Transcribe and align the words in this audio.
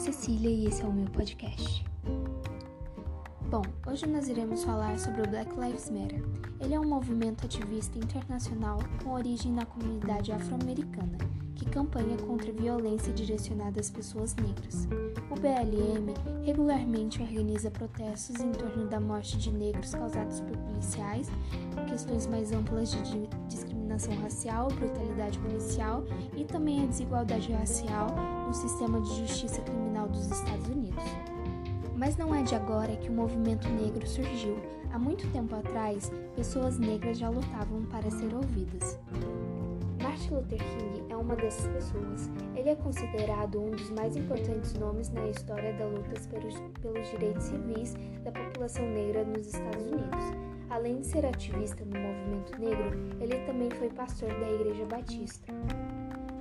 Cecília 0.00 0.50
e 0.50 0.66
esse 0.66 0.82
é 0.82 0.86
o 0.86 0.92
meu 0.92 1.06
podcast. 1.10 1.84
Bom, 3.50 3.62
hoje 3.84 4.06
nós 4.06 4.28
iremos 4.28 4.62
falar 4.62 4.96
sobre 4.96 5.22
o 5.22 5.28
Black 5.28 5.50
Lives 5.58 5.90
Matter. 5.90 6.22
Ele 6.60 6.72
é 6.72 6.78
um 6.78 6.88
movimento 6.88 7.46
ativista 7.46 7.98
internacional 7.98 8.78
com 9.02 9.10
origem 9.10 9.52
na 9.52 9.66
comunidade 9.66 10.30
afro-americana 10.30 11.18
que 11.56 11.64
campanha 11.66 12.16
contra 12.16 12.48
a 12.48 12.54
violência 12.54 13.12
direcionada 13.12 13.80
às 13.80 13.90
pessoas 13.90 14.36
negras. 14.36 14.86
O 15.28 15.34
BLM 15.34 16.14
regularmente 16.44 17.20
organiza 17.20 17.72
protestos 17.72 18.40
em 18.40 18.52
torno 18.52 18.86
da 18.86 19.00
morte 19.00 19.36
de 19.36 19.50
negros 19.50 19.92
causados 19.94 20.40
por 20.40 20.56
policiais, 20.56 21.28
questões 21.88 22.28
mais 22.28 22.52
amplas 22.52 22.92
de 22.92 23.26
discriminação 23.48 24.14
racial, 24.22 24.68
brutalidade 24.68 25.40
policial 25.40 26.04
e 26.36 26.44
também 26.44 26.84
a 26.84 26.86
desigualdade 26.86 27.52
racial 27.52 28.06
no 28.46 28.54
sistema 28.54 29.00
de 29.00 29.18
justiça 29.18 29.60
criminal 29.60 30.08
dos 30.08 30.30
Estados 30.30 30.68
Unidos. 30.68 31.02
Mas 32.00 32.16
não 32.16 32.34
é 32.34 32.42
de 32.42 32.54
agora 32.54 32.96
que 32.96 33.10
o 33.10 33.12
movimento 33.12 33.68
negro 33.68 34.06
surgiu. 34.06 34.56
Há 34.90 34.98
muito 34.98 35.30
tempo 35.32 35.54
atrás, 35.54 36.10
pessoas 36.34 36.78
negras 36.78 37.18
já 37.18 37.28
lutavam 37.28 37.84
para 37.84 38.10
ser 38.10 38.34
ouvidas. 38.34 38.98
Martin 40.02 40.32
Luther 40.32 40.58
King 40.58 41.04
é 41.10 41.14
uma 41.14 41.36
dessas 41.36 41.68
pessoas. 41.68 42.30
Ele 42.56 42.70
é 42.70 42.74
considerado 42.74 43.60
um 43.60 43.72
dos 43.72 43.90
mais 43.90 44.16
importantes 44.16 44.72
nomes 44.78 45.10
na 45.10 45.26
história 45.26 45.74
da 45.74 45.84
luta 45.84 46.18
pelos, 46.30 46.54
pelos 46.80 47.10
direitos 47.10 47.44
civis 47.44 47.94
da 48.24 48.32
população 48.32 48.88
negra 48.88 49.22
nos 49.22 49.48
Estados 49.48 49.84
Unidos. 49.84 50.24
Além 50.70 51.00
de 51.00 51.06
ser 51.06 51.26
ativista 51.26 51.84
no 51.84 52.00
movimento 52.00 52.58
negro, 52.58 52.98
ele 53.20 53.44
também 53.44 53.68
foi 53.72 53.90
pastor 53.90 54.30
da 54.40 54.50
Igreja 54.50 54.86
Batista. 54.86 55.52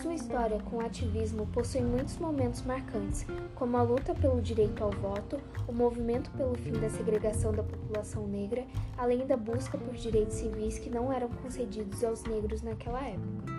Sua 0.00 0.14
história 0.14 0.58
com 0.60 0.76
o 0.76 0.80
ativismo 0.80 1.46
possui 1.48 1.82
muitos 1.82 2.16
momentos 2.16 2.62
marcantes, 2.62 3.26
como 3.54 3.76
a 3.76 3.82
luta 3.82 4.14
pelo 4.14 4.40
direito 4.40 4.82
ao 4.82 4.90
voto, 4.90 5.38
o 5.68 5.72
movimento 5.74 6.30
pelo 6.30 6.54
fim 6.54 6.72
da 6.72 6.88
segregação 6.88 7.52
da 7.52 7.62
população 7.62 8.26
negra, 8.26 8.64
além 8.96 9.26
da 9.26 9.36
busca 9.36 9.76
por 9.76 9.94
direitos 9.94 10.36
civis 10.36 10.78
que 10.78 10.88
não 10.88 11.12
eram 11.12 11.28
concedidos 11.28 12.02
aos 12.02 12.24
negros 12.24 12.62
naquela 12.62 13.06
época. 13.06 13.52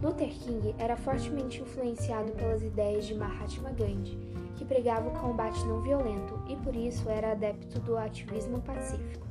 Luther 0.00 0.28
King 0.28 0.72
era 0.78 0.96
fortemente 0.96 1.60
influenciado 1.60 2.30
pelas 2.30 2.62
ideias 2.62 3.04
de 3.04 3.14
Mahatma 3.16 3.70
Gandhi, 3.70 4.16
que 4.54 4.64
pregava 4.64 5.08
o 5.08 5.18
combate 5.18 5.64
não 5.66 5.82
violento 5.82 6.40
e 6.48 6.54
por 6.58 6.76
isso 6.76 7.08
era 7.08 7.32
adepto 7.32 7.80
do 7.80 7.96
ativismo 7.96 8.60
pacífico. 8.60 9.26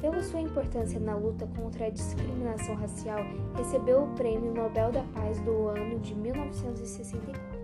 Pela 0.00 0.22
sua 0.22 0.40
importância 0.40 1.00
na 1.00 1.16
luta 1.16 1.46
contra 1.56 1.86
a 1.86 1.90
discriminação 1.90 2.74
racial, 2.74 3.20
recebeu 3.56 4.04
o 4.04 4.14
Prêmio 4.14 4.52
Nobel 4.52 4.92
da 4.92 5.02
Paz 5.14 5.40
do 5.40 5.68
ano 5.68 5.98
de 6.00 6.14
1964. 6.14 7.56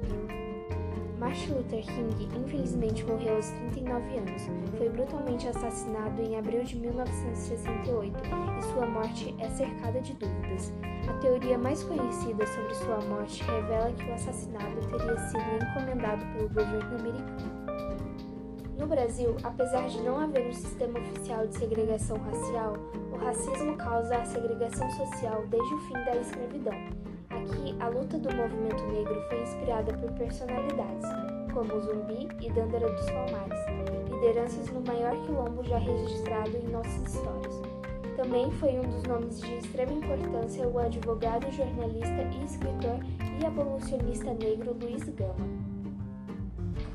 Martin 1.18 1.52
Luther 1.52 1.84
King 1.84 2.28
infelizmente 2.36 3.04
morreu 3.04 3.36
aos 3.36 3.48
39 3.50 4.18
anos. 4.18 4.42
Foi 4.76 4.88
brutalmente 4.88 5.46
assassinado 5.46 6.20
em 6.20 6.36
abril 6.36 6.64
de 6.64 6.74
1968 6.76 8.18
e 8.58 8.62
sua 8.72 8.86
morte 8.86 9.32
é 9.38 9.48
cercada 9.50 10.00
de 10.00 10.14
dúvidas. 10.14 10.72
A 11.08 11.12
teoria 11.20 11.56
mais 11.56 11.84
conhecida 11.84 12.44
sobre 12.46 12.74
sua 12.74 13.00
morte 13.02 13.44
revela 13.44 13.92
que 13.92 14.04
o 14.10 14.14
assassinato 14.14 14.80
teria 14.88 15.16
sido 15.28 15.44
encomendado 15.62 16.24
pelo 16.32 16.48
governo 16.48 16.98
americano. 16.98 17.62
No 18.82 18.88
Brasil, 18.88 19.36
apesar 19.44 19.86
de 19.86 20.02
não 20.02 20.18
haver 20.18 20.44
um 20.44 20.52
sistema 20.52 20.98
oficial 20.98 21.46
de 21.46 21.54
segregação 21.54 22.16
racial, 22.16 22.74
o 23.12 23.16
racismo 23.16 23.76
causa 23.76 24.16
a 24.16 24.24
segregação 24.24 24.90
social 24.90 25.44
desde 25.46 25.72
o 25.72 25.78
fim 25.82 25.92
da 25.92 26.16
escravidão. 26.16 26.74
Aqui, 27.30 27.76
a 27.78 27.86
luta 27.86 28.18
do 28.18 28.34
movimento 28.34 28.82
negro 28.88 29.22
foi 29.28 29.40
inspirada 29.40 29.96
por 29.98 30.10
personalidades, 30.14 31.08
como 31.54 31.80
Zumbi 31.80 32.26
e 32.40 32.50
Dândara 32.50 32.90
dos 32.92 33.08
Palmares, 33.08 33.60
lideranças 34.10 34.68
no 34.70 34.80
maior 34.80 35.14
quilombo 35.26 35.62
já 35.62 35.78
registrado 35.78 36.50
em 36.50 36.68
nossas 36.68 37.14
histórias. 37.14 37.62
Também 38.16 38.50
foi 38.50 38.80
um 38.80 38.90
dos 38.90 39.04
nomes 39.04 39.40
de 39.42 39.58
extrema 39.58 39.92
importância 39.92 40.66
o 40.66 40.76
advogado, 40.80 41.48
jornalista 41.52 42.20
e 42.32 42.44
escritor 42.44 42.98
e 43.40 43.46
abolicionista 43.46 44.34
negro 44.34 44.76
Luiz 44.82 45.08
Gama. 45.10 45.71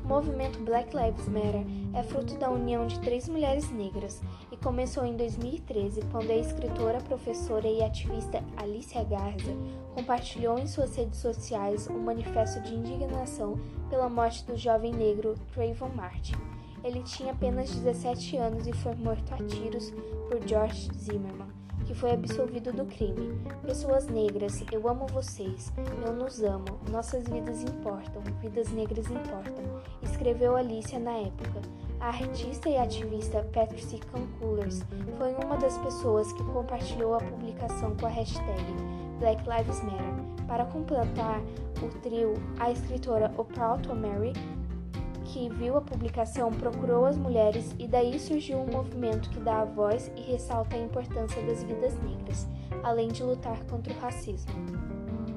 O 0.08 0.14
movimento 0.18 0.58
Black 0.60 0.96
Lives 0.96 1.28
Matter 1.28 1.66
é 1.92 2.02
fruto 2.02 2.34
da 2.38 2.48
união 2.48 2.86
de 2.86 2.98
três 3.00 3.28
mulheres 3.28 3.70
negras 3.70 4.22
e 4.50 4.56
começou 4.56 5.04
em 5.04 5.14
2013, 5.14 6.00
quando 6.10 6.30
a 6.30 6.34
escritora, 6.34 6.98
professora 7.02 7.68
e 7.68 7.84
ativista 7.84 8.42
Alicia 8.56 9.04
Garza 9.04 9.54
compartilhou 9.94 10.58
em 10.58 10.66
suas 10.66 10.96
redes 10.96 11.18
sociais 11.18 11.90
um 11.90 11.98
manifesto 11.98 12.58
de 12.62 12.74
indignação 12.74 13.60
pela 13.90 14.08
morte 14.08 14.46
do 14.46 14.56
jovem 14.56 14.94
negro 14.94 15.34
Trayvon 15.52 15.90
Martin. 15.90 16.36
Ele 16.82 17.02
tinha 17.02 17.32
apenas 17.32 17.70
17 17.70 18.38
anos 18.38 18.66
e 18.66 18.72
foi 18.72 18.94
morto 18.94 19.34
a 19.34 19.36
tiros 19.36 19.92
por 20.30 20.40
George 20.48 20.88
Zimmerman 20.94 21.57
que 21.88 21.94
foi 21.94 22.12
absolvido 22.12 22.70
do 22.70 22.84
crime. 22.84 23.40
Pessoas 23.64 24.06
negras, 24.08 24.62
eu 24.70 24.86
amo 24.86 25.06
vocês, 25.06 25.72
eu 26.04 26.12
nos 26.12 26.42
amo, 26.42 26.78
nossas 26.90 27.26
vidas 27.26 27.62
importam, 27.62 28.22
vidas 28.42 28.68
negras 28.68 29.06
importam, 29.10 29.64
escreveu 30.02 30.54
Alicia 30.54 30.98
na 30.98 31.12
época. 31.12 31.62
A 31.98 32.08
artista 32.08 32.68
e 32.68 32.76
ativista 32.76 33.42
Patricia 33.54 33.98
Cancoolers 34.12 34.82
foi 35.16 35.34
uma 35.42 35.56
das 35.56 35.78
pessoas 35.78 36.30
que 36.34 36.44
compartilhou 36.44 37.14
a 37.14 37.20
publicação 37.20 37.96
com 37.96 38.04
a 38.04 38.10
hashtag 38.10 38.62
Black 39.18 39.42
Lives 39.48 39.82
Matter. 39.82 40.46
Para 40.46 40.66
completar 40.66 41.40
o 41.82 41.88
trio, 42.02 42.34
a 42.60 42.70
escritora 42.70 43.32
Oprah 43.38 43.78
Mary 43.94 44.34
que 45.28 45.48
viu 45.50 45.76
a 45.76 45.80
publicação 45.82 46.50
procurou 46.50 47.04
as 47.04 47.18
mulheres 47.18 47.74
e 47.78 47.86
daí 47.86 48.18
surgiu 48.18 48.58
um 48.58 48.66
movimento 48.66 49.28
que 49.28 49.40
dá 49.40 49.60
a 49.60 49.64
voz 49.64 50.10
e 50.16 50.22
ressalta 50.22 50.74
a 50.74 50.80
importância 50.80 51.42
das 51.42 51.62
vidas 51.62 51.94
negras, 52.02 52.46
além 52.82 53.08
de 53.08 53.22
lutar 53.22 53.62
contra 53.64 53.92
o 53.92 53.98
racismo. 53.98 54.52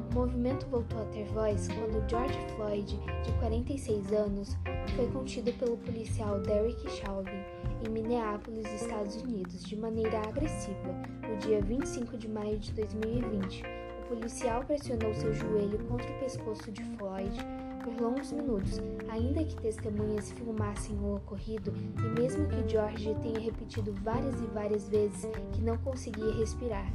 O 0.10 0.16
movimento 0.16 0.66
voltou 0.68 1.02
a 1.02 1.06
ter 1.06 1.26
voz 1.26 1.68
quando 1.68 2.10
George 2.10 2.38
Floyd, 2.56 3.00
de 3.24 3.32
46 3.40 4.14
anos, 4.14 4.58
foi 4.96 5.08
contido 5.08 5.52
pelo 5.54 5.78
policial 5.78 6.40
Derek 6.40 6.90
Chauvin 6.90 7.44
em 7.86 7.90
Minneapolis, 7.90 8.72
Estados 8.74 9.16
Unidos, 9.22 9.64
de 9.64 9.76
maneira 9.76 10.20
agressiva, 10.20 10.96
no 11.28 11.38
dia 11.38 11.62
25 11.62 12.18
de 12.18 12.30
maio 12.30 12.58
de 12.60 12.72
2020. 12.74 13.64
O 14.04 14.16
policial 14.16 14.64
pressionou 14.64 15.14
seu 15.16 15.34
joelho 15.34 15.80
contra 15.86 16.10
o 16.10 16.20
pescoço 16.20 16.72
de 16.72 16.84
Floyd 16.98 17.61
por 17.84 18.00
longos 18.00 18.32
minutos, 18.32 18.80
ainda 19.10 19.44
que 19.44 19.56
testemunhas 19.56 20.32
filmassem 20.32 20.96
o 20.98 21.16
ocorrido 21.16 21.74
e 21.98 22.20
mesmo 22.20 22.48
que 22.48 22.70
George 22.70 23.16
tenha 23.22 23.40
repetido 23.40 23.94
várias 24.04 24.40
e 24.40 24.46
várias 24.48 24.88
vezes 24.88 25.28
que 25.54 25.62
não 25.62 25.78
conseguia 25.80 26.32
respirar. 26.34 26.92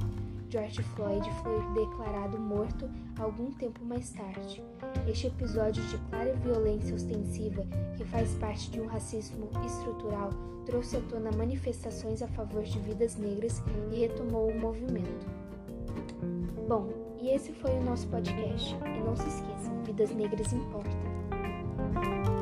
George 0.49 0.81
Floyd 0.95 1.29
foi 1.43 1.61
declarado 1.75 2.39
morto 2.39 2.89
algum 3.19 3.51
tempo 3.51 3.85
mais 3.85 4.11
tarde. 4.11 4.63
Este 5.09 5.27
episódio 5.27 5.83
de 5.85 5.99
clara 6.09 6.35
violência 6.35 6.95
ostensiva, 6.95 7.65
que 7.97 8.05
faz 8.05 8.33
parte 8.35 8.71
de 8.71 8.81
um 8.81 8.87
racismo 8.87 9.51
estrutural, 9.65 10.31
trouxe 10.65 10.97
à 10.97 11.01
tona 11.01 11.33
manifestações 11.33 12.23
a 12.23 12.29
favor 12.29 12.63
de 12.63 12.79
vidas 12.79 13.17
negras 13.17 13.61
e 13.93 14.01
retomou 14.01 14.49
o 14.49 14.59
movimento. 14.59 15.27
Bom, 16.69 16.89
e 17.21 17.31
esse 17.31 17.53
foi 17.53 17.73
o 17.73 17.83
nosso 17.83 18.07
podcast. 18.09 18.75
E 18.75 19.01
não 19.01 19.17
se 19.17 19.27
esqueçam, 19.27 19.46
vidas 19.97 20.15
negras 20.15 20.53
importam. 20.53 22.36